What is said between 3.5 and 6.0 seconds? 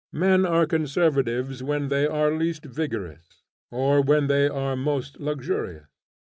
or when they are most luxurious.